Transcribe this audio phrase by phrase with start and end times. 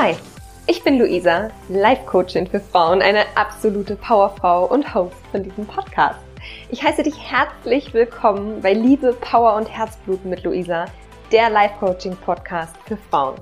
[0.00, 0.14] Hi,
[0.68, 6.20] ich bin Luisa, Life Coachin für Frauen, eine absolute Powerfrau und Host von diesem Podcast.
[6.70, 10.84] Ich heiße dich herzlich willkommen bei Liebe, Power und Herzblut mit Luisa,
[11.32, 13.40] der Life Coaching Podcast für Frauen.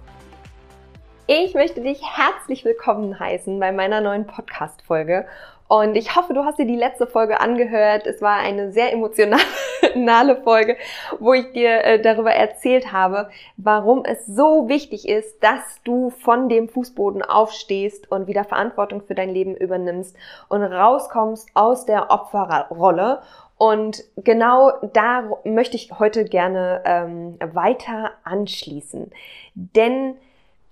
[1.27, 5.27] Ich möchte dich herzlich willkommen heißen bei meiner neuen Podcast-Folge
[5.68, 8.06] und ich hoffe, du hast dir die letzte Folge angehört.
[8.06, 10.77] Es war eine sehr emotionale Folge,
[11.18, 16.48] wo ich dir äh, darüber erzählt habe, warum es so wichtig ist, dass du von
[16.48, 20.16] dem Fußboden aufstehst und wieder Verantwortung für dein Leben übernimmst
[20.48, 23.22] und rauskommst aus der Opferrolle.
[23.58, 29.10] Und genau da möchte ich heute gerne ähm, weiter anschließen.
[29.55, 30.14] Denn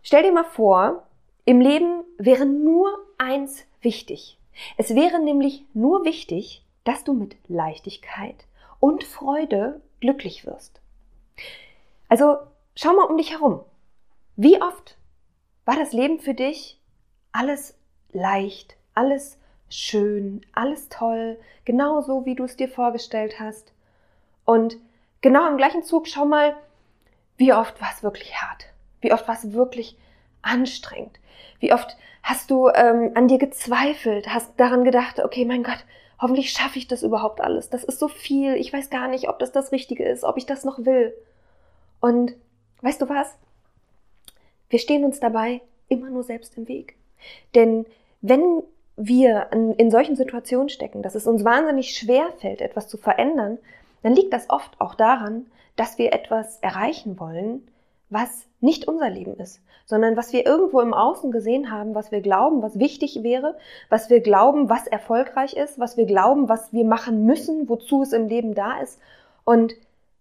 [0.02, 1.02] stell dir mal vor,
[1.46, 2.88] im Leben wäre nur
[3.18, 4.38] eins wichtig.
[4.76, 8.46] Es wäre nämlich nur wichtig, dass du mit Leichtigkeit
[8.80, 10.80] und Freude glücklich wirst.
[12.08, 12.36] Also
[12.76, 13.60] schau mal um dich herum.
[14.36, 14.96] Wie oft
[15.64, 16.80] war das Leben für dich
[17.32, 17.76] alles
[18.12, 19.38] leicht, alles
[19.68, 23.72] schön, alles toll, genau so, wie du es dir vorgestellt hast?
[24.44, 24.76] Und
[25.20, 26.54] genau im gleichen Zug schau mal,
[27.36, 28.66] wie oft war es wirklich hart?
[29.00, 29.98] Wie oft war es wirklich
[30.44, 31.18] anstrengend?
[31.60, 35.84] Wie oft hast du ähm, an dir gezweifelt, hast daran gedacht, okay, mein Gott,
[36.20, 37.70] hoffentlich schaffe ich das überhaupt alles.
[37.70, 38.54] Das ist so viel.
[38.54, 41.14] Ich weiß gar nicht, ob das das Richtige ist, ob ich das noch will.
[42.00, 42.34] Und
[42.82, 43.34] weißt du was?
[44.70, 46.96] Wir stehen uns dabei immer nur selbst im Weg.
[47.54, 47.86] Denn
[48.22, 48.62] wenn
[48.96, 53.58] wir in solchen Situationen stecken, dass es uns wahnsinnig schwer fällt, etwas zu verändern,
[54.02, 57.66] dann liegt das oft auch daran, dass wir etwas erreichen wollen,
[58.10, 62.20] was nicht unser Leben ist, sondern was wir irgendwo im Außen gesehen haben, was wir
[62.20, 63.56] glauben, was wichtig wäre,
[63.90, 68.12] was wir glauben, was erfolgreich ist, was wir glauben, was wir machen müssen, wozu es
[68.12, 68.98] im Leben da ist.
[69.44, 69.74] Und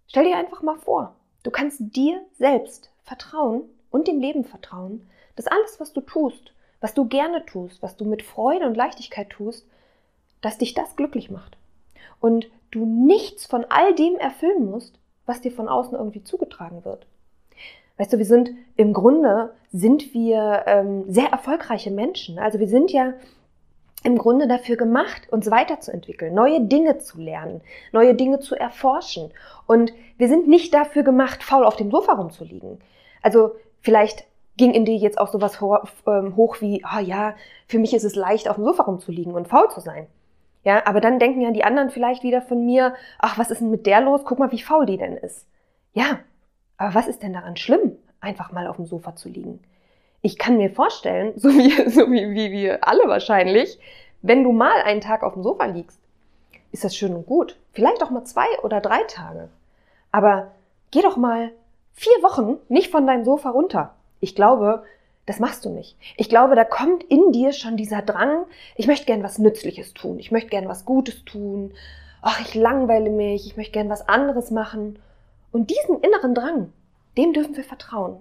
[0.08, 5.48] stell dir einfach mal vor, du kannst dir selbst vertrauen und dem Leben vertrauen, dass
[5.48, 9.66] alles, was du tust, was du gerne tust, was du mit Freude und Leichtigkeit tust,
[10.42, 11.58] dass dich das glücklich macht.
[12.20, 17.06] Und du nichts von all dem erfüllen musst, was dir von außen irgendwie zugetragen wird.
[18.04, 22.38] Weißt du, wir sind im Grunde sind wir ähm, sehr erfolgreiche Menschen.
[22.38, 23.14] Also wir sind ja
[24.04, 27.62] im Grunde dafür gemacht, uns weiterzuentwickeln, neue Dinge zu lernen,
[27.94, 29.32] neue Dinge zu erforschen.
[29.68, 32.82] Und wir sind nicht dafür gemacht, faul auf dem Sofa rumzuliegen.
[33.22, 34.26] Also vielleicht
[34.58, 35.64] ging in dir jetzt auch sowas
[36.06, 37.36] ähm, hoch wie, oh ja,
[37.68, 40.08] für mich ist es leicht, auf dem Sofa rumzuliegen und faul zu sein.
[40.66, 43.70] Ja, aber dann denken ja die anderen vielleicht wieder von mir, ach, was ist denn
[43.70, 44.26] mit der los?
[44.26, 45.48] Guck mal, wie faul die denn ist.
[45.94, 46.20] Ja,
[46.84, 49.62] aber was ist denn daran schlimm, einfach mal auf dem Sofa zu liegen?
[50.22, 53.80] Ich kann mir vorstellen, so wie, so wie, wie wir alle wahrscheinlich,
[54.22, 55.98] wenn du mal einen Tag auf dem Sofa liegst,
[56.74, 57.58] ist das schön und gut.
[57.72, 59.48] Vielleicht auch mal zwei oder drei Tage.
[60.12, 60.52] Aber
[60.92, 61.52] geh doch mal
[61.94, 63.94] vier Wochen nicht von deinem Sofa runter.
[64.20, 64.84] Ich glaube,
[65.26, 65.96] das machst du nicht.
[66.18, 68.46] Ich glaube, da kommt in dir schon dieser Drang,
[68.76, 71.72] ich möchte gern was Nützliches tun, ich möchte gern was Gutes tun,
[72.22, 75.00] ach, ich langweile mich, ich möchte gern was anderes machen.
[75.54, 76.74] Und diesen inneren Drang,
[77.18, 78.18] dem dürfen wir vertrauen.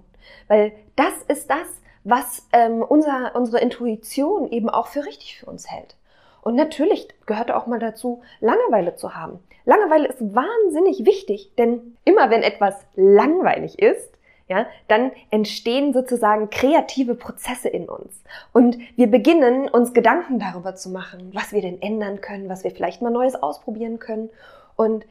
[0.46, 1.66] Weil das ist das,
[2.04, 5.96] was ähm, unser, unsere Intuition eben auch für richtig für uns hält.
[6.42, 9.40] Und natürlich gehört auch mal dazu, Langeweile zu haben.
[9.64, 14.10] Langeweile ist wahnsinnig wichtig, denn immer wenn etwas langweilig ist,
[14.48, 18.22] ja, dann entstehen sozusagen kreative Prozesse in uns.
[18.52, 22.72] Und wir beginnen uns Gedanken darüber zu machen, was wir denn ändern können, was wir
[22.72, 24.28] vielleicht mal Neues ausprobieren können.
[24.76, 25.06] Und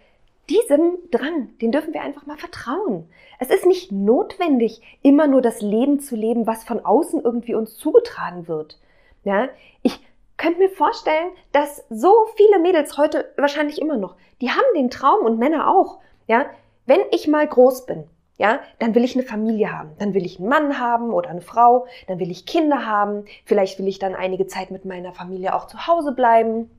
[0.49, 3.07] diesem Drang, den dürfen wir einfach mal vertrauen.
[3.39, 7.75] Es ist nicht notwendig, immer nur das Leben zu leben, was von außen irgendwie uns
[7.75, 8.79] zugetragen wird.
[9.23, 9.49] Ja,
[9.81, 9.99] ich
[10.37, 15.25] könnte mir vorstellen, dass so viele Mädels heute wahrscheinlich immer noch, die haben den Traum
[15.25, 15.99] und Männer auch.
[16.27, 16.47] Ja,
[16.85, 18.05] wenn ich mal groß bin,
[18.37, 21.41] ja, dann will ich eine Familie haben, dann will ich einen Mann haben oder eine
[21.41, 25.53] Frau, dann will ich Kinder haben, vielleicht will ich dann einige Zeit mit meiner Familie
[25.53, 26.71] auch zu Hause bleiben.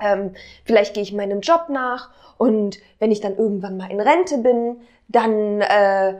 [0.00, 0.34] Ähm,
[0.64, 4.80] vielleicht gehe ich meinem Job nach und wenn ich dann irgendwann mal in Rente bin,
[5.08, 6.14] dann, äh,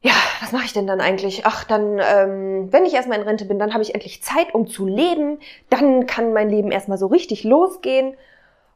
[0.00, 1.46] ja, was mache ich denn dann eigentlich?
[1.46, 4.68] Ach, dann, ähm, wenn ich erstmal in Rente bin, dann habe ich endlich Zeit, um
[4.68, 5.38] zu leben.
[5.68, 8.16] Dann kann mein Leben erstmal so richtig losgehen.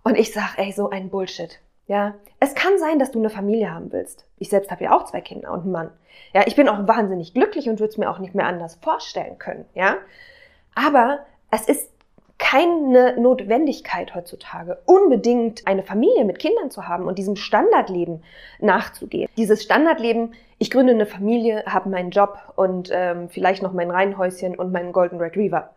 [0.02, 1.60] Und ich sag, ey, so ein Bullshit.
[1.86, 4.26] Ja, es kann sein, dass du eine Familie haben willst.
[4.38, 5.90] Ich selbst habe ja auch zwei Kinder und einen Mann.
[6.34, 9.38] Ja, ich bin auch wahnsinnig glücklich und würde es mir auch nicht mehr anders vorstellen
[9.38, 9.66] können.
[9.74, 9.98] Ja,
[10.74, 11.20] aber
[11.50, 11.90] es ist
[12.38, 18.22] keine Notwendigkeit heutzutage, unbedingt eine Familie mit Kindern zu haben und diesem Standardleben
[18.60, 19.28] nachzugehen.
[19.36, 24.56] Dieses Standardleben, ich gründe eine Familie, habe meinen Job und ähm, vielleicht noch mein Reihenhäuschen
[24.56, 25.70] und meinen Golden Retriever.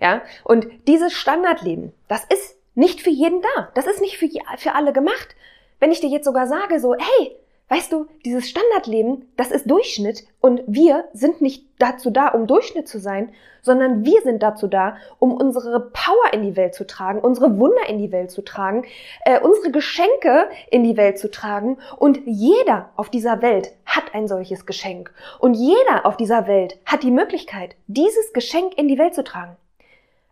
[0.00, 3.68] Ja, und dieses Standardleben, das ist nicht für jeden da.
[3.74, 5.36] Das ist nicht für, für alle gemacht.
[5.78, 7.36] Wenn ich dir jetzt sogar sage, so, hey,
[7.70, 12.88] weißt du, dieses Standardleben, das ist Durchschnitt und wir sind nicht dazu da, um Durchschnitt
[12.88, 13.32] zu sein,
[13.62, 17.88] sondern wir sind dazu da, um unsere Power in die Welt zu tragen, unsere Wunder
[17.88, 18.84] in die Welt zu tragen,
[19.24, 24.26] äh, unsere Geschenke in die Welt zu tragen und jeder auf dieser Welt hat ein
[24.26, 29.14] solches Geschenk und jeder auf dieser Welt hat die Möglichkeit, dieses Geschenk in die Welt
[29.14, 29.56] zu tragen.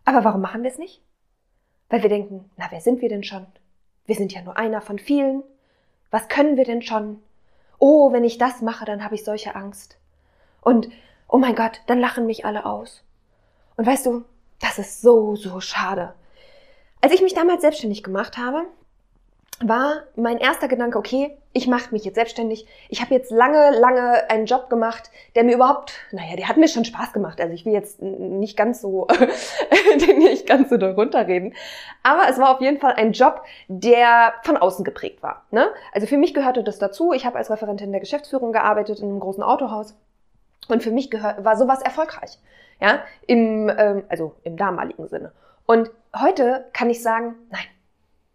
[0.03, 1.01] Aber warum machen wir es nicht?
[1.87, 3.45] Weil wir denken, na, wer sind wir denn schon?
[4.05, 5.43] Wir sind ja nur einer von vielen.
[6.11, 7.21] Was können wir denn schon?
[7.79, 9.97] Oh, wenn ich das mache, dann habe ich solche Angst.
[10.61, 10.89] Und,
[11.27, 13.03] oh mein Gott, dann lachen mich alle aus.
[13.77, 14.25] Und weißt du,
[14.59, 16.13] das ist so, so schade.
[17.01, 18.65] Als ich mich damals selbstständig gemacht habe,
[19.61, 22.67] war mein erster Gedanke, okay, ich mache mich jetzt selbstständig.
[22.89, 26.67] Ich habe jetzt lange, lange einen Job gemacht, der mir überhaupt, naja, der hat mir
[26.67, 27.41] schon Spaß gemacht.
[27.41, 29.07] Also ich will jetzt nicht ganz so,
[30.17, 31.55] nicht ganz so runterreden.
[32.03, 35.45] Aber es war auf jeden Fall ein Job, der von außen geprägt war.
[35.49, 35.67] Ne?
[35.91, 37.13] Also für mich gehörte das dazu.
[37.13, 39.95] Ich habe als Referentin der Geschäftsführung gearbeitet in einem großen Autohaus.
[40.67, 42.37] Und für mich gehört, war sowas erfolgreich.
[42.79, 45.33] Ja, im, ähm, also im damaligen Sinne.
[45.65, 47.65] Und heute kann ich sagen, nein,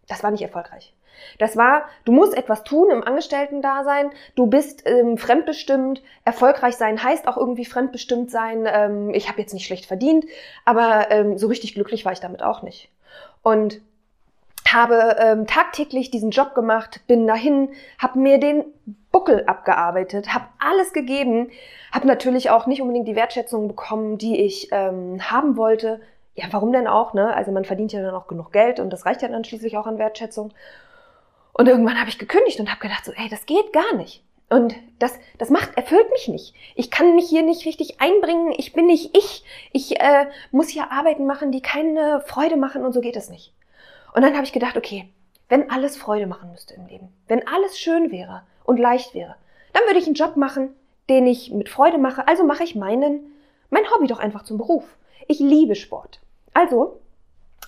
[0.07, 0.93] das war nicht erfolgreich.
[1.37, 7.27] Das war, du musst etwas tun im Angestellten-Dasein, du bist ähm, fremdbestimmt, erfolgreich sein heißt
[7.27, 8.67] auch irgendwie fremdbestimmt sein.
[8.67, 10.25] Ähm, ich habe jetzt nicht schlecht verdient,
[10.65, 12.89] aber ähm, so richtig glücklich war ich damit auch nicht.
[13.43, 13.81] Und
[14.71, 17.69] habe ähm, tagtäglich diesen Job gemacht, bin dahin,
[17.99, 18.65] habe mir den
[19.11, 21.49] Buckel abgearbeitet, habe alles gegeben,
[21.91, 26.01] habe natürlich auch nicht unbedingt die Wertschätzung bekommen, die ich ähm, haben wollte.
[26.33, 27.13] Ja, warum denn auch?
[27.13, 27.33] Ne?
[27.33, 29.87] Also man verdient ja dann auch genug Geld und das reicht ja dann schließlich auch
[29.87, 30.51] an Wertschätzung.
[31.57, 34.21] Und irgendwann habe ich gekündigt und habe gedacht, so, ey, das geht gar nicht.
[34.49, 36.53] Und das, das macht, erfüllt mich nicht.
[36.75, 38.53] Ich kann mich hier nicht richtig einbringen.
[38.57, 39.45] Ich bin nicht ich.
[39.71, 43.53] Ich äh, muss hier Arbeiten machen, die keine Freude machen und so geht es nicht.
[44.13, 45.07] Und dann habe ich gedacht, okay,
[45.47, 49.37] wenn alles Freude machen müsste im Leben, wenn alles schön wäre und leicht wäre,
[49.71, 50.75] dann würde ich einen Job machen,
[51.07, 52.27] den ich mit Freude mache.
[52.27, 53.31] Also mache ich meinen,
[53.69, 54.83] mein Hobby doch einfach zum Beruf.
[55.29, 56.19] Ich liebe Sport.
[56.53, 56.99] Also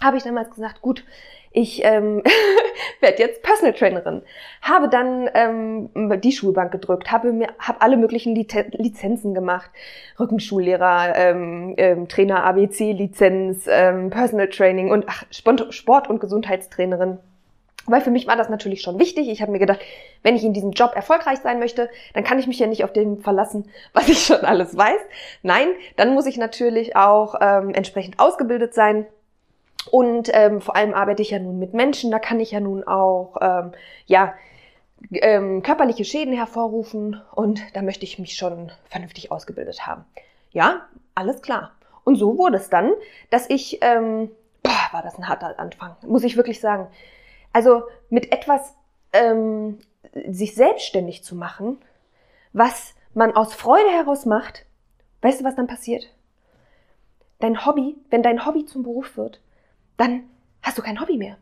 [0.01, 1.03] habe ich damals gesagt, gut,
[1.51, 2.21] ich ähm,
[3.01, 4.21] werde jetzt Personal Trainerin.
[4.61, 5.89] Habe dann ähm,
[6.21, 9.71] die Schulbank gedrückt, habe mir habe alle möglichen Lizenzen gemacht,
[10.19, 17.17] Rückenschullehrer, ähm, ähm, Trainer ABC Lizenz, ähm, Personal Training und ach, Sport und Gesundheitstrainerin.
[17.87, 19.29] Weil für mich war das natürlich schon wichtig.
[19.29, 19.79] Ich habe mir gedacht,
[20.21, 22.91] wenn ich in diesem Job erfolgreich sein möchte, dann kann ich mich ja nicht auf
[22.91, 24.99] dem verlassen, was ich schon alles weiß.
[25.41, 29.07] Nein, dann muss ich natürlich auch ähm, entsprechend ausgebildet sein
[29.87, 32.83] und ähm, vor allem arbeite ich ja nun mit Menschen, da kann ich ja nun
[32.83, 33.71] auch ähm,
[34.05, 34.33] ja,
[35.11, 40.05] ähm, körperliche Schäden hervorrufen und da möchte ich mich schon vernünftig ausgebildet haben.
[40.51, 41.71] Ja, alles klar.
[42.03, 42.93] Und so wurde es dann,
[43.29, 44.31] dass ich, ähm,
[44.63, 46.87] boah, war das ein harter Anfang, muss ich wirklich sagen.
[47.53, 48.75] Also mit etwas
[49.13, 49.79] ähm,
[50.27, 51.79] sich selbstständig zu machen,
[52.53, 54.65] was man aus Freude heraus macht,
[55.21, 56.07] weißt du, was dann passiert?
[57.39, 59.41] Dein Hobby, wenn dein Hobby zum Beruf wird,
[59.97, 60.23] dann
[60.61, 61.37] hast du kein Hobby mehr.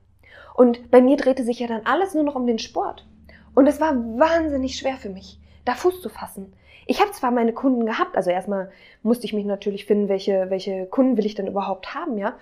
[0.54, 3.06] Und bei mir drehte sich ja dann alles nur noch um den Sport.
[3.54, 6.54] Und es war wahnsinnig schwer für mich, da Fuß zu fassen.
[6.88, 8.72] Ich habe zwar meine Kunden gehabt, also erstmal
[9.02, 12.34] musste ich mich natürlich finden, welche, welche Kunden will ich denn überhaupt haben, ja.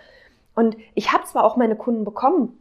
[0.55, 2.59] Und ich habe zwar auch meine Kunden bekommen,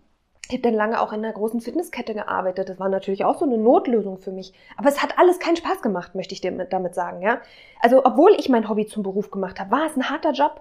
[0.49, 2.68] ich habe dann lange auch in einer großen Fitnesskette gearbeitet.
[2.68, 4.52] Das war natürlich auch so eine Notlösung für mich.
[4.76, 7.40] Aber es hat alles keinen Spaß gemacht, möchte ich dir damit sagen, ja.
[7.80, 10.61] Also, obwohl ich mein Hobby zum Beruf gemacht habe, war es ein harter Job.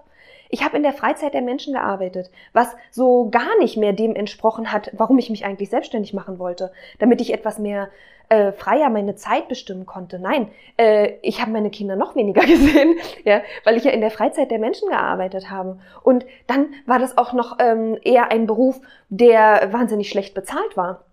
[0.54, 4.70] Ich habe in der Freizeit der Menschen gearbeitet, was so gar nicht mehr dem entsprochen
[4.70, 7.88] hat, warum ich mich eigentlich selbstständig machen wollte, damit ich etwas mehr
[8.28, 10.18] äh, freier meine Zeit bestimmen konnte.
[10.18, 14.10] Nein, äh, ich habe meine Kinder noch weniger gesehen, ja, weil ich ja in der
[14.10, 15.78] Freizeit der Menschen gearbeitet habe.
[16.02, 18.78] Und dann war das auch noch ähm, eher ein Beruf,
[19.08, 21.06] der wahnsinnig schlecht bezahlt war.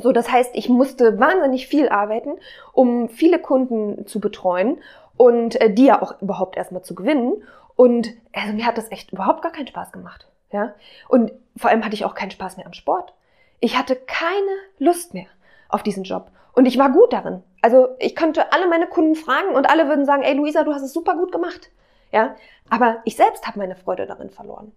[0.00, 2.36] So, das heißt, ich musste wahnsinnig viel arbeiten,
[2.72, 4.78] um viele Kunden zu betreuen
[5.16, 7.42] und äh, die ja auch überhaupt erstmal zu gewinnen.
[7.78, 10.26] Und also mir hat das echt überhaupt gar keinen Spaß gemacht.
[10.50, 10.74] Ja?
[11.08, 13.14] Und vor allem hatte ich auch keinen Spaß mehr am Sport.
[13.60, 15.28] Ich hatte keine Lust mehr
[15.68, 16.32] auf diesen Job.
[16.54, 17.44] Und ich war gut darin.
[17.62, 20.82] Also ich konnte alle meine Kunden fragen und alle würden sagen, ey Luisa, du hast
[20.82, 21.70] es super gut gemacht.
[22.10, 22.34] Ja,
[22.68, 24.72] aber ich selbst habe meine Freude darin verloren.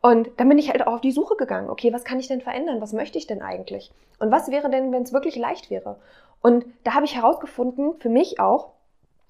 [0.00, 1.68] Und dann bin ich halt auch auf die Suche gegangen.
[1.68, 2.80] Okay, was kann ich denn verändern?
[2.80, 3.90] Was möchte ich denn eigentlich?
[4.20, 5.96] Und was wäre denn, wenn es wirklich leicht wäre?
[6.40, 8.73] Und da habe ich herausgefunden, für mich auch,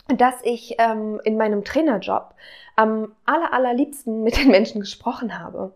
[0.08, 2.34] dass ich ähm, in meinem Trainerjob
[2.76, 5.72] am aller, allerliebsten mit den Menschen gesprochen habe.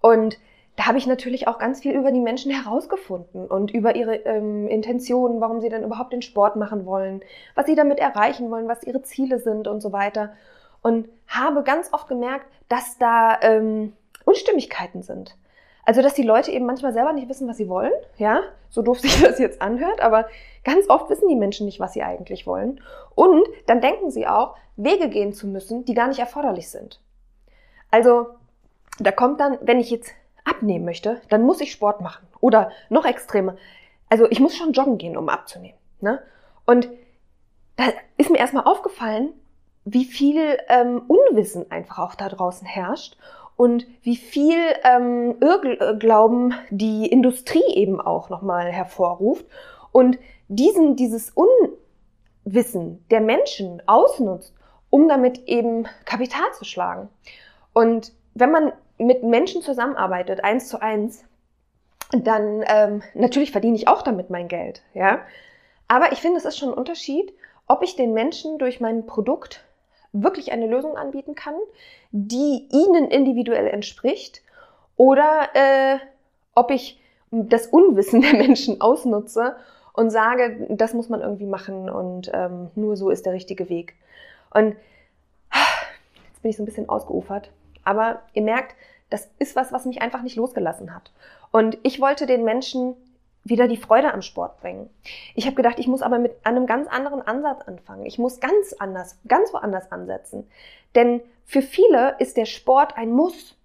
[0.00, 0.38] Und
[0.76, 4.68] da habe ich natürlich auch ganz viel über die Menschen herausgefunden und über ihre ähm,
[4.68, 7.22] Intentionen, warum sie dann überhaupt den Sport machen wollen,
[7.54, 10.34] was sie damit erreichen wollen, was ihre Ziele sind und so weiter.
[10.82, 15.36] Und habe ganz oft gemerkt, dass da ähm, Unstimmigkeiten sind.
[15.86, 18.98] Also, dass die Leute eben manchmal selber nicht wissen, was sie wollen, ja, so doof
[19.00, 20.28] sich das jetzt anhört, aber
[20.64, 22.80] ganz oft wissen die Menschen nicht, was sie eigentlich wollen.
[23.14, 27.00] Und dann denken sie auch, Wege gehen zu müssen, die gar nicht erforderlich sind.
[27.92, 28.26] Also,
[28.98, 30.10] da kommt dann, wenn ich jetzt
[30.44, 32.26] abnehmen möchte, dann muss ich Sport machen.
[32.40, 33.56] Oder noch extremer.
[34.10, 35.78] Also, ich muss schon joggen gehen, um abzunehmen.
[36.00, 36.20] Ne?
[36.66, 36.88] Und
[37.76, 37.84] da
[38.16, 39.32] ist mir erstmal aufgefallen,
[39.84, 43.16] wie viel ähm, Unwissen einfach auch da draußen herrscht
[43.56, 49.46] und wie viel ähm, Irrglauben die Industrie eben auch nochmal hervorruft
[49.92, 51.32] und diesen, dieses
[52.44, 54.54] Unwissen der Menschen ausnutzt,
[54.90, 57.08] um damit eben Kapital zu schlagen.
[57.72, 61.24] Und wenn man mit Menschen zusammenarbeitet, eins zu eins,
[62.12, 65.20] dann ähm, natürlich verdiene ich auch damit mein Geld, ja.
[65.88, 67.32] Aber ich finde, es ist schon ein Unterschied,
[67.66, 69.64] ob ich den Menschen durch mein Produkt
[70.22, 71.54] wirklich eine Lösung anbieten kann,
[72.10, 74.42] die ihnen individuell entspricht,
[74.96, 75.98] oder äh,
[76.54, 79.56] ob ich das Unwissen der Menschen ausnutze
[79.92, 83.94] und sage, das muss man irgendwie machen und ähm, nur so ist der richtige Weg.
[84.52, 84.76] Und
[86.32, 87.50] jetzt bin ich so ein bisschen ausgeufert,
[87.84, 88.74] aber ihr merkt,
[89.10, 91.12] das ist was, was mich einfach nicht losgelassen hat.
[91.52, 92.94] Und ich wollte den Menschen
[93.48, 94.90] wieder die Freude am Sport bringen.
[95.34, 98.06] Ich habe gedacht, ich muss aber mit einem ganz anderen Ansatz anfangen.
[98.06, 100.48] Ich muss ganz anders, ganz woanders ansetzen.
[100.94, 103.56] Denn für viele ist der Sport ein Muss.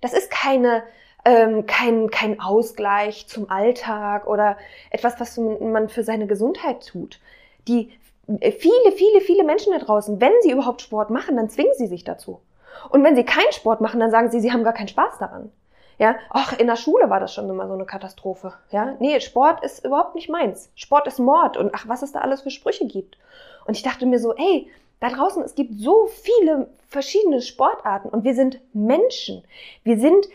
[0.00, 0.82] Das ist keine,
[1.24, 4.56] ähm, kein, kein Ausgleich zum Alltag oder
[4.90, 7.20] etwas, was man für seine Gesundheit tut.
[7.68, 7.92] Die
[8.40, 11.86] äh, viele, viele, viele Menschen da draußen, wenn sie überhaupt Sport machen, dann zwingen sie
[11.86, 12.40] sich dazu.
[12.90, 15.52] Und wenn sie keinen Sport machen, dann sagen sie, sie haben gar keinen Spaß daran.
[16.02, 18.54] Ja, ach, in der Schule war das schon immer so eine Katastrophe.
[18.72, 20.68] Ja, nee, Sport ist überhaupt nicht meins.
[20.74, 23.16] Sport ist Mord und ach, was es da alles für Sprüche gibt.
[23.66, 24.68] Und ich dachte mir so, ey,
[24.98, 29.44] da draußen, es gibt so viele verschiedene Sportarten und wir sind Menschen.
[29.84, 30.26] Wir sind,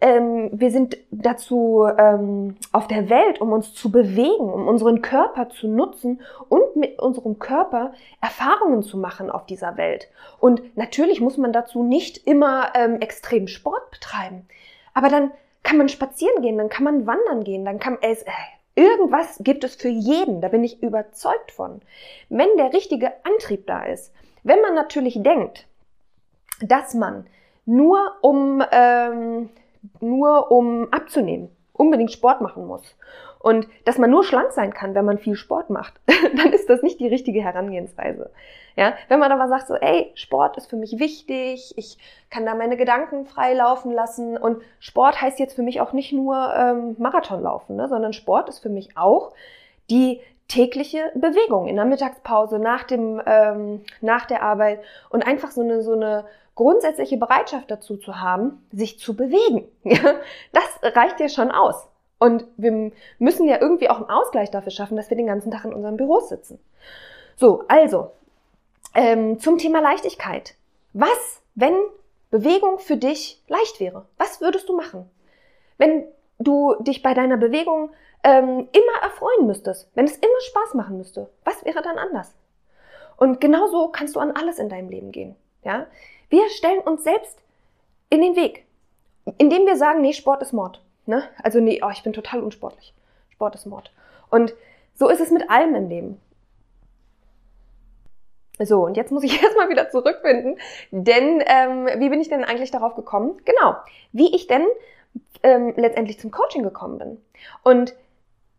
[0.00, 5.50] ähm, wir sind dazu ähm, auf der Welt, um uns zu bewegen, um unseren Körper
[5.50, 10.08] zu nutzen und mit unserem Körper Erfahrungen zu machen auf dieser Welt.
[10.40, 14.48] Und natürlich muss man dazu nicht immer ähm, extrem Sport betreiben.
[14.94, 15.32] Aber dann
[15.62, 18.30] kann man spazieren gehen, dann kann man wandern gehen, dann kann es, äh,
[18.74, 21.80] irgendwas gibt es für jeden, da bin ich überzeugt von.
[22.28, 25.66] Wenn der richtige Antrieb da ist, wenn man natürlich denkt,
[26.60, 27.26] dass man
[27.64, 29.50] nur um, ähm,
[30.00, 32.96] nur um abzunehmen, unbedingt Sport machen muss
[33.42, 35.94] und dass man nur schlank sein kann, wenn man viel Sport macht,
[36.36, 38.30] dann ist das nicht die richtige Herangehensweise.
[38.76, 41.98] Ja, wenn man aber sagt so, ey, Sport ist für mich wichtig, ich
[42.30, 46.12] kann da meine Gedanken frei laufen lassen und Sport heißt jetzt für mich auch nicht
[46.12, 49.32] nur ähm, Marathon laufen, ne, sondern Sport ist für mich auch
[49.90, 54.80] die tägliche Bewegung in der Mittagspause, nach dem, ähm, nach der Arbeit
[55.10, 59.66] und einfach so eine, so eine grundsätzliche Bereitschaft dazu zu haben, sich zu bewegen.
[60.52, 61.88] das reicht ja schon aus.
[62.22, 65.64] Und wir müssen ja irgendwie auch einen Ausgleich dafür schaffen, dass wir den ganzen Tag
[65.64, 66.60] in unserem Büro sitzen.
[67.34, 68.12] So, also,
[68.94, 70.54] ähm, zum Thema Leichtigkeit.
[70.92, 71.74] Was, wenn
[72.30, 74.06] Bewegung für dich leicht wäre?
[74.18, 75.10] Was würdest du machen?
[75.78, 76.04] Wenn
[76.38, 77.90] du dich bei deiner Bewegung
[78.22, 82.36] ähm, immer erfreuen müsstest, wenn es immer Spaß machen müsste, was wäre dann anders?
[83.16, 85.34] Und genauso kannst du an alles in deinem Leben gehen.
[85.64, 85.88] Ja?
[86.28, 87.42] Wir stellen uns selbst
[88.10, 88.64] in den Weg,
[89.38, 90.81] indem wir sagen, nee, Sport ist Mord.
[91.06, 91.24] Ne?
[91.42, 92.94] Also nee, oh, ich bin total unsportlich.
[93.30, 93.90] Sport ist Mord.
[94.30, 94.54] Und
[94.94, 96.20] so ist es mit allem im Leben.
[98.58, 100.58] So, und jetzt muss ich erstmal wieder zurückfinden,
[100.90, 103.40] denn ähm, wie bin ich denn eigentlich darauf gekommen?
[103.44, 103.76] Genau,
[104.12, 104.66] wie ich denn
[105.42, 107.20] ähm, letztendlich zum Coaching gekommen bin.
[107.62, 107.94] Und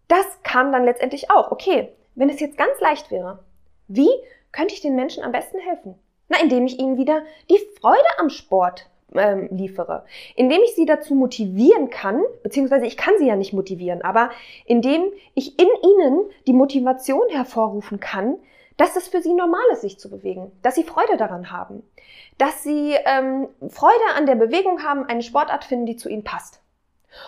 [0.08, 1.52] das kam dann letztendlich auch.
[1.52, 3.40] Okay, wenn es jetzt ganz leicht wäre,
[3.88, 4.10] wie
[4.52, 5.96] könnte ich den Menschen am besten helfen?
[6.30, 10.06] Na, indem ich ihnen wieder die Freude am Sport ähm, liefere.
[10.36, 14.30] Indem ich sie dazu motivieren kann, beziehungsweise ich kann sie ja nicht motivieren, aber
[14.66, 15.04] indem
[15.34, 18.38] ich in ihnen die Motivation hervorrufen kann,
[18.78, 21.84] dass es für sie normal ist, sich zu bewegen, dass sie Freude daran haben,
[22.38, 26.60] dass sie ähm, Freude an der Bewegung haben, eine Sportart finden, die zu ihnen passt.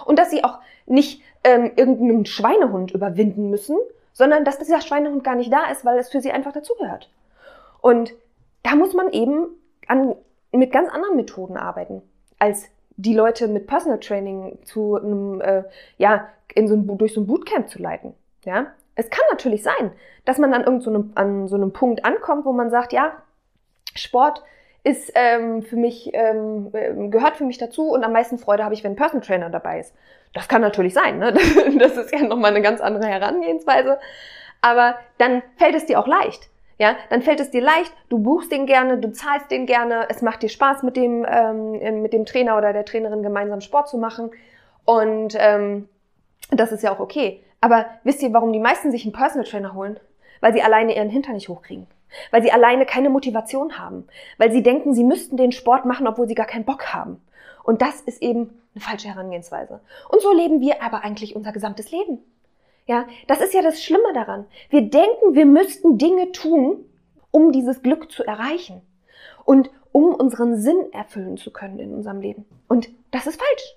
[0.06, 3.77] Und dass sie auch nicht ähm, irgendeinen Schweinehund überwinden müssen,
[4.13, 7.10] sondern dass dieser Schweinehund gar nicht da ist, weil es für sie einfach dazugehört.
[7.82, 8.13] Und
[8.63, 9.48] da muss man eben
[9.88, 10.15] an
[10.58, 12.02] mit ganz anderen Methoden arbeiten,
[12.40, 15.64] als die Leute mit Personal Training zu einem, äh,
[15.98, 18.14] ja, in so ein, durch so ein Bootcamp zu leiten.
[18.46, 19.92] Ja, es kann natürlich sein,
[20.24, 23.14] dass man an irgendeinem, so an so einem Punkt ankommt, wo man sagt, ja,
[23.96, 24.44] Sport
[24.84, 26.72] ist ähm, für mich, ähm,
[27.10, 29.80] gehört für mich dazu und am meisten Freude habe ich, wenn ein Personal Trainer dabei
[29.80, 29.94] ist.
[30.34, 31.34] Das kann natürlich sein, ne?
[31.80, 34.00] Das ist ja nochmal eine ganz andere Herangehensweise.
[34.62, 38.51] Aber dann fällt es dir auch leicht ja, dann fällt es dir leicht, du buchst
[38.51, 42.25] den gerne, du zahlst den gerne, es macht dir Spaß mit dem, ähm, mit dem
[42.25, 44.32] Trainer oder der Trainerin gemeinsam Sport zu machen
[44.84, 45.89] Und ähm,
[46.51, 47.44] das ist ja auch okay.
[47.62, 50.00] Aber wisst ihr, warum die meisten sich einen Personal Trainer holen?
[50.41, 51.88] Weil sie alleine ihren Hintern nicht hochkriegen.
[52.32, 54.08] Weil sie alleine keine Motivation haben.
[54.38, 57.22] Weil sie denken, sie müssten den Sport machen, obwohl sie gar keinen Bock haben.
[57.63, 59.79] Und das ist eben eine falsche Herangehensweise.
[60.10, 62.20] Und so leben wir aber eigentlich unser gesamtes Leben.
[62.86, 64.46] Ja, das ist ja das Schlimme daran.
[64.70, 66.86] Wir denken, wir müssten Dinge tun,
[67.32, 68.82] um dieses Glück zu erreichen
[69.44, 72.46] und um unseren Sinn erfüllen zu können in unserem Leben.
[72.68, 73.75] Und das ist falsch.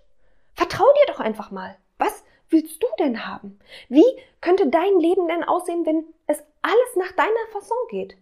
[0.55, 1.77] Vertrau dir doch einfach mal.
[1.97, 3.59] Was willst du denn haben?
[3.89, 4.05] Wie
[4.41, 8.17] könnte dein Leben denn aussehen, wenn es alles nach deiner Fasson geht?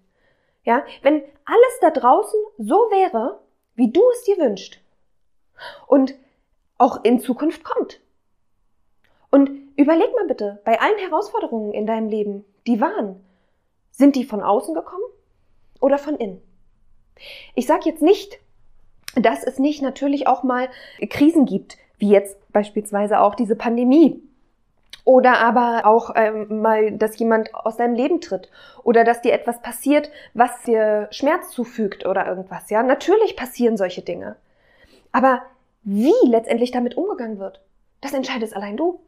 [0.64, 3.40] Ja, wenn alles da draußen so wäre,
[3.74, 4.80] wie du es dir wünschst
[5.86, 6.14] und
[6.78, 8.00] auch in Zukunft kommt.
[9.30, 13.22] Und überleg mal bitte, bei allen Herausforderungen in deinem Leben, die waren,
[13.90, 15.04] sind die von außen gekommen
[15.80, 16.40] oder von innen?
[17.54, 18.38] Ich sage jetzt nicht,
[19.14, 20.68] dass es nicht natürlich auch mal
[21.08, 24.22] Krisen gibt, wie jetzt beispielsweise auch diese Pandemie.
[25.04, 28.50] Oder aber auch ähm, mal, dass jemand aus deinem Leben tritt.
[28.82, 32.68] Oder dass dir etwas passiert, was dir Schmerz zufügt oder irgendwas.
[32.70, 34.36] Ja, natürlich passieren solche Dinge.
[35.12, 35.42] Aber
[35.84, 37.60] wie letztendlich damit umgegangen wird,
[38.00, 39.00] das entscheidest allein du.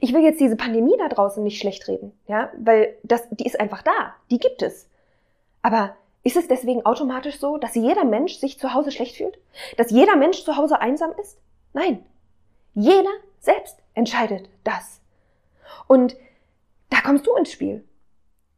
[0.00, 3.58] Ich will jetzt diese Pandemie da draußen nicht schlecht reden, ja, weil das, die ist
[3.58, 4.88] einfach da, die gibt es.
[5.62, 9.38] Aber ist es deswegen automatisch so, dass jeder Mensch sich zu Hause schlecht fühlt?
[9.76, 11.38] Dass jeder Mensch zu Hause einsam ist?
[11.72, 12.04] Nein.
[12.74, 13.10] Jeder
[13.40, 15.00] selbst entscheidet das.
[15.88, 16.16] Und
[16.90, 17.84] da kommst du ins Spiel.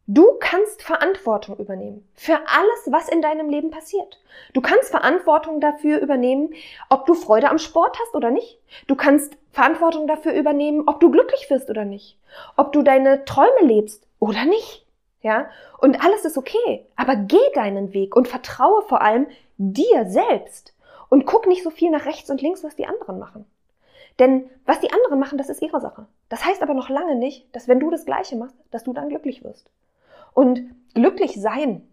[0.07, 4.21] Du kannst Verantwortung übernehmen für alles, was in deinem Leben passiert.
[4.53, 6.53] Du kannst Verantwortung dafür übernehmen,
[6.89, 8.59] ob du Freude am Sport hast oder nicht.
[8.85, 12.19] Du kannst Verantwortung dafür übernehmen, ob du glücklich wirst oder nicht.
[12.55, 14.85] Ob du deine Träume lebst oder nicht.
[15.23, 15.49] Ja?
[15.79, 16.85] Und alles ist okay.
[16.95, 19.25] Aber geh deinen Weg und vertraue vor allem
[19.57, 20.75] dir selbst.
[21.09, 23.45] Und guck nicht so viel nach rechts und links, was die anderen machen.
[24.19, 26.05] Denn was die anderen machen, das ist ihre Sache.
[26.29, 29.09] Das heißt aber noch lange nicht, dass wenn du das Gleiche machst, dass du dann
[29.09, 29.71] glücklich wirst.
[30.35, 31.87] Und glücklich sein.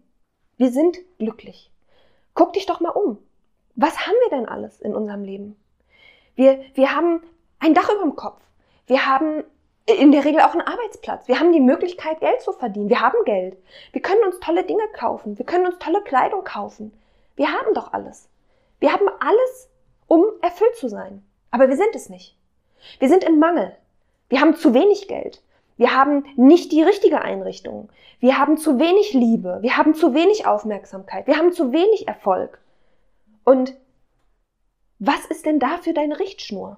[0.57, 1.71] Wir sind glücklich.
[2.33, 3.17] Guck dich doch mal um.
[3.75, 5.55] Was haben wir denn alles in unserem Leben?
[6.35, 7.23] Wir, wir haben
[7.59, 8.41] ein Dach über dem Kopf.
[8.85, 9.45] Wir haben
[9.85, 11.29] in der Regel auch einen Arbeitsplatz.
[11.29, 12.89] Wir haben die Möglichkeit, Geld zu verdienen.
[12.89, 13.57] Wir haben Geld.
[13.93, 15.37] Wir können uns tolle Dinge kaufen.
[15.37, 16.93] Wir können uns tolle Kleidung kaufen.
[17.37, 18.27] Wir haben doch alles.
[18.81, 19.69] Wir haben alles,
[20.07, 21.23] um erfüllt zu sein.
[21.49, 22.37] Aber wir sind es nicht.
[22.99, 23.77] Wir sind in Mangel.
[24.27, 25.41] Wir haben zu wenig Geld.
[25.77, 27.89] Wir haben nicht die richtige Einrichtung.
[28.19, 29.59] Wir haben zu wenig Liebe.
[29.61, 31.27] Wir haben zu wenig Aufmerksamkeit.
[31.27, 32.59] Wir haben zu wenig Erfolg.
[33.43, 33.75] Und
[34.99, 36.77] was ist denn da für deine Richtschnur?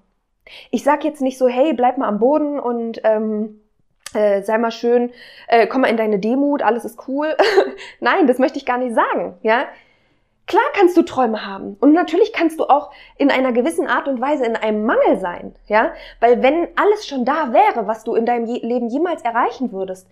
[0.72, 3.62] Ich sag jetzt nicht so, hey, bleib mal am Boden und ähm,
[4.14, 5.12] äh, sei mal schön,
[5.48, 7.36] äh, komm mal in deine Demut, alles ist cool.
[8.00, 9.38] Nein, das möchte ich gar nicht sagen.
[9.44, 9.66] Ja,
[10.48, 14.22] Klar kannst du Träume haben und natürlich kannst du auch in einer gewissen Art und
[14.22, 15.92] Weise in einem Mangel sein, ja?
[16.20, 20.08] Weil wenn alles schon da wäre, was du in deinem Leben jemals erreichen würdest,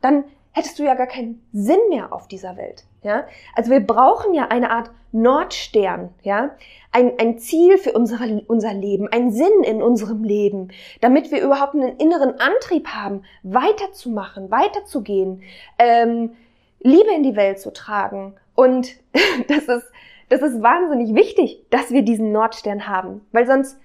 [0.00, 3.26] dann hättest du ja gar keinen Sinn mehr auf dieser Welt, ja?
[3.54, 6.56] Also wir brauchen ja eine Art Nordstern, ja?
[6.90, 10.68] Ein, ein Ziel für unsere, unser Leben, ein Sinn in unserem Leben,
[11.02, 15.42] damit wir überhaupt einen inneren Antrieb haben, weiterzumachen, weiterzugehen,
[15.78, 16.32] ähm,
[16.80, 18.96] Liebe in die Welt zu tragen und
[19.48, 19.92] das ist,
[20.28, 23.78] das ist wahnsinnig wichtig, dass wir diesen Nordstern haben, weil sonst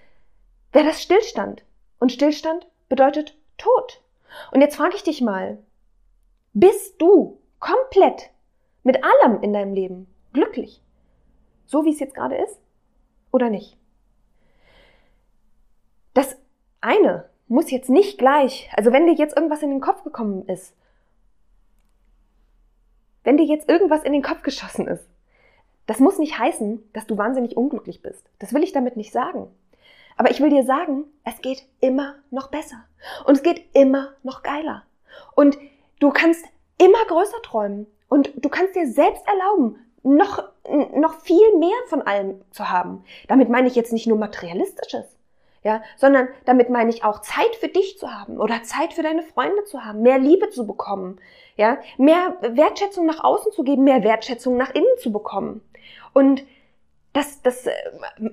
[0.72, 1.64] wäre das Stillstand.
[2.00, 4.02] Und Stillstand bedeutet Tod.
[4.52, 5.58] Und jetzt frage ich dich mal,
[6.54, 8.30] bist du komplett
[8.84, 10.82] mit allem in deinem Leben glücklich?
[11.66, 12.60] So wie es jetzt gerade ist?
[13.32, 13.78] Oder nicht?
[16.14, 16.38] Das
[16.82, 20.76] eine muss jetzt nicht gleich, also wenn dir jetzt irgendwas in den Kopf gekommen ist,
[23.30, 25.08] wenn dir jetzt irgendwas in den Kopf geschossen ist,
[25.86, 28.26] das muss nicht heißen, dass du wahnsinnig unglücklich bist.
[28.40, 29.56] Das will ich damit nicht sagen.
[30.18, 32.86] Aber ich will dir sagen, es geht immer noch besser.
[33.26, 34.82] Und es geht immer noch geiler.
[35.36, 35.60] Und
[36.00, 36.44] du kannst
[36.80, 37.86] immer größer träumen.
[38.08, 40.42] Und du kannst dir selbst erlauben, noch,
[40.96, 43.04] noch viel mehr von allem zu haben.
[43.28, 45.06] Damit meine ich jetzt nicht nur materialistisches,
[45.64, 49.24] ja, sondern damit meine ich auch Zeit für dich zu haben oder Zeit für deine
[49.24, 51.20] Freunde zu haben, mehr Liebe zu bekommen,
[51.58, 55.62] ja, mehr Wertschätzung nach außen zu geben, mehr Wertschätzung nach innen zu bekommen.
[56.14, 56.44] Und
[57.14, 57.74] das, das, äh,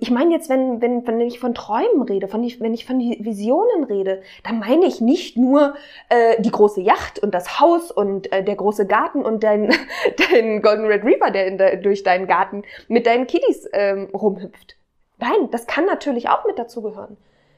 [0.01, 3.85] ich meine jetzt, wenn, wenn, wenn ich von Träumen rede, von, wenn ich von Visionen
[3.85, 5.75] rede, dann meine ich nicht nur
[6.09, 9.73] äh, die große Yacht und das Haus und äh, der große Garten und dein,
[10.31, 14.77] dein Golden Red Reaper, der in der, durch deinen Garten mit deinen Kiddies ähm, rumhüpft.
[15.19, 17.17] Nein, das kann natürlich auch mit dazugehören.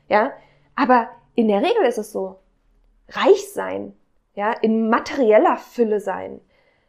[0.08, 0.32] Ja,
[0.74, 2.36] aber in der Regel ist es so,
[3.10, 3.96] reich sein,
[4.34, 6.40] ja, in materieller Fülle sein.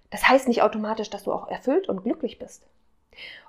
[0.09, 2.63] Das heißt nicht automatisch, dass du auch erfüllt und glücklich bist.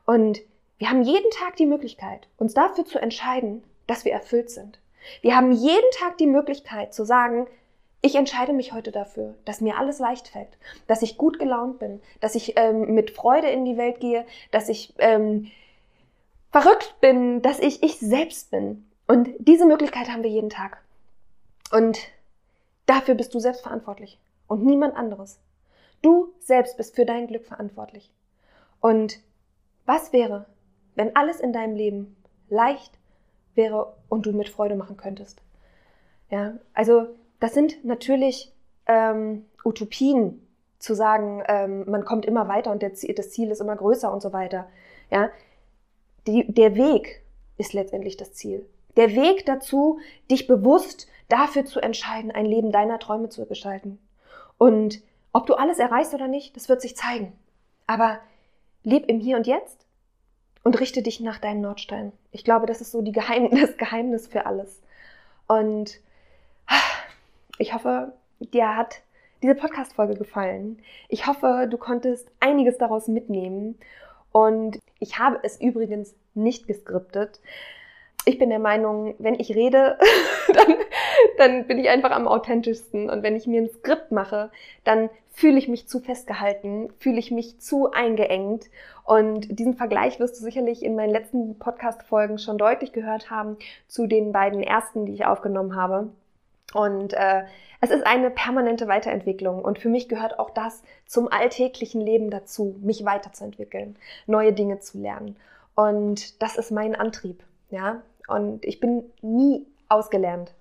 [0.07, 0.41] Und
[0.79, 4.81] wir haben jeden Tag die Möglichkeit, uns dafür zu entscheiden, dass wir erfüllt sind.
[5.21, 7.47] Wir haben jeden Tag die Möglichkeit zu sagen,
[8.03, 10.57] ich entscheide mich heute dafür, dass mir alles leicht fällt,
[10.87, 14.71] dass ich gut gelaunt bin, dass ich ähm, mit Freude in die Welt gehe, dass
[14.71, 15.51] ich ähm,
[16.51, 18.87] verrückt bin, dass ich ich selbst bin.
[19.07, 20.83] Und diese Möglichkeit haben wir jeden Tag.
[21.73, 21.99] Und
[22.87, 25.39] dafür bist du selbst verantwortlich und niemand anderes.
[26.03, 28.11] Du selbst bist für dein Glück verantwortlich.
[28.81, 29.21] Und
[29.87, 30.47] was wäre,
[30.95, 32.17] wenn alles in deinem Leben
[32.49, 32.99] leicht
[33.55, 35.43] wäre und du mit Freude machen könntest?
[36.31, 37.09] Ja, also
[37.41, 38.53] das sind natürlich
[38.87, 40.47] ähm, Utopien,
[40.81, 44.33] zu sagen, ähm, man kommt immer weiter und das Ziel ist immer größer und so
[44.33, 44.67] weiter.
[45.11, 45.31] Ja,
[46.27, 47.23] die, der Weg
[47.57, 48.67] ist letztendlich das Ziel.
[48.97, 53.99] Der Weg dazu, dich bewusst dafür zu entscheiden, ein Leben deiner Träume zu gestalten.
[54.59, 55.01] Und
[55.33, 57.33] ob du alles erreichst oder nicht, das wird sich zeigen.
[57.87, 58.19] Aber
[58.83, 59.87] leb im Hier und Jetzt
[60.65, 62.13] und richte dich nach deinem Nordstein.
[62.33, 64.81] Ich glaube, das ist so Geheim das Geheimnis für alles.
[65.47, 66.01] Und
[67.59, 69.03] ich hoffe, dir hat
[69.43, 70.81] diese Podcast-Folge gefallen.
[71.09, 73.79] Ich hoffe, du konntest einiges daraus mitnehmen.
[74.33, 77.40] Und ich habe es übrigens nicht geskriptet.
[78.27, 79.99] Ich bin der Meinung, wenn ich rede,
[80.55, 80.75] dann,
[81.38, 83.09] dann bin ich einfach am authentischsten.
[83.09, 84.51] Und wenn ich mir ein Skript mache,
[84.85, 88.66] dann fühle ich mich zu festgehalten, fühle ich mich zu eingeengt.
[89.05, 93.57] Und diesen Vergleich wirst du sicherlich in meinen letzten Podcast-Folgen schon deutlich gehört haben
[93.88, 96.11] zu den beiden ersten, die ich aufgenommen habe.
[96.73, 97.45] Und äh,
[97.81, 102.77] es ist eine permanente Weiterentwicklung und für mich gehört auch das zum alltäglichen Leben dazu,
[102.81, 105.37] mich weiterzuentwickeln, neue Dinge zu lernen.
[105.75, 108.03] Und das ist mein Antrieb, ja.
[108.29, 110.55] Und ich bin nie ausgelernt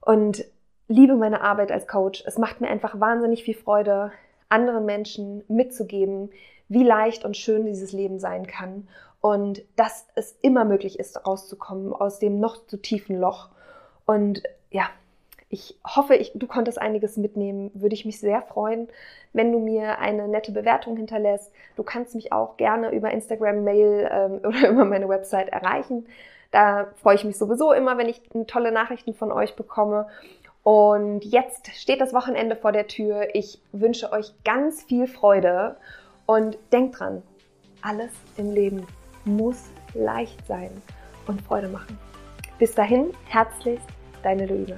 [0.00, 0.44] und
[0.88, 2.24] liebe meine Arbeit als Coach.
[2.26, 4.10] Es macht mir einfach wahnsinnig viel Freude,
[4.48, 6.30] anderen Menschen mitzugeben,
[6.68, 8.88] wie leicht und schön dieses Leben sein kann
[9.20, 13.48] und dass es immer möglich ist, rauszukommen aus dem noch zu tiefen Loch.
[14.06, 14.88] Und ja,
[15.50, 17.70] ich hoffe, ich, du konntest einiges mitnehmen.
[17.74, 18.88] Würde ich mich sehr freuen,
[19.32, 21.50] wenn du mir eine nette Bewertung hinterlässt.
[21.76, 26.06] Du kannst mich auch gerne über Instagram, Mail ähm, oder über meine Website erreichen.
[26.50, 30.06] Da freue ich mich sowieso immer, wenn ich tolle Nachrichten von euch bekomme.
[30.62, 33.34] Und jetzt steht das Wochenende vor der Tür.
[33.34, 35.76] Ich wünsche euch ganz viel Freude
[36.26, 37.22] und denkt dran,
[37.80, 38.86] alles im Leben
[39.24, 40.70] muss leicht sein
[41.26, 41.98] und Freude machen.
[42.58, 43.86] Bis dahin, herzlichst,
[44.22, 44.76] deine Luisa.